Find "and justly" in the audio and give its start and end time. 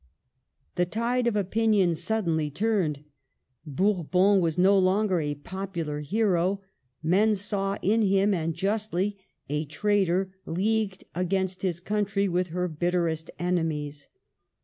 8.33-9.19